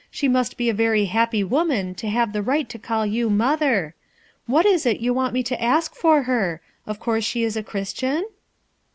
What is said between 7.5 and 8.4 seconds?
a Christian?"